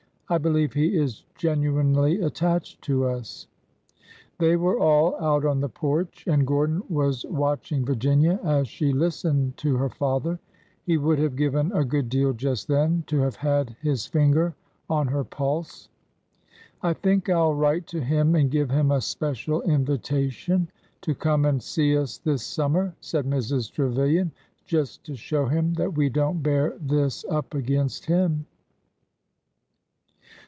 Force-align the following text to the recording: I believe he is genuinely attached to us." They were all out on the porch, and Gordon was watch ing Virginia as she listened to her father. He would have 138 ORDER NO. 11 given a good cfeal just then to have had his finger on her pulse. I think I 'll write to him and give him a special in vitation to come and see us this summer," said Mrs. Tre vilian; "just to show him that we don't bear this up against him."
I 0.31 0.37
believe 0.37 0.71
he 0.71 0.95
is 0.95 1.25
genuinely 1.35 2.21
attached 2.21 2.81
to 2.83 3.03
us." 3.03 3.47
They 4.39 4.55
were 4.55 4.79
all 4.79 5.21
out 5.21 5.43
on 5.43 5.59
the 5.59 5.67
porch, 5.67 6.23
and 6.25 6.47
Gordon 6.47 6.81
was 6.87 7.25
watch 7.25 7.73
ing 7.73 7.83
Virginia 7.83 8.39
as 8.41 8.69
she 8.69 8.93
listened 8.93 9.57
to 9.57 9.75
her 9.75 9.89
father. 9.89 10.39
He 10.85 10.95
would 10.95 11.19
have 11.19 11.33
138 11.33 11.47
ORDER 11.47 11.67
NO. 11.67 11.75
11 11.77 11.77
given 11.81 11.81
a 11.81 11.83
good 11.83 12.09
cfeal 12.33 12.37
just 12.37 12.67
then 12.69 13.03
to 13.07 13.19
have 13.19 13.35
had 13.35 13.75
his 13.81 14.05
finger 14.07 14.55
on 14.89 15.09
her 15.09 15.25
pulse. 15.25 15.89
I 16.81 16.93
think 16.93 17.29
I 17.29 17.35
'll 17.37 17.53
write 17.53 17.85
to 17.87 17.99
him 17.99 18.33
and 18.33 18.49
give 18.49 18.71
him 18.71 18.91
a 18.91 19.01
special 19.01 19.59
in 19.59 19.83
vitation 19.83 20.69
to 21.01 21.13
come 21.13 21.43
and 21.43 21.61
see 21.61 21.97
us 21.97 22.19
this 22.19 22.41
summer," 22.43 22.95
said 23.01 23.25
Mrs. 23.25 23.69
Tre 23.69 23.89
vilian; 23.93 24.31
"just 24.65 25.03
to 25.07 25.15
show 25.17 25.47
him 25.47 25.73
that 25.73 25.97
we 25.97 26.07
don't 26.07 26.41
bear 26.41 26.77
this 26.79 27.25
up 27.27 27.53
against 27.53 28.05
him." 28.05 28.45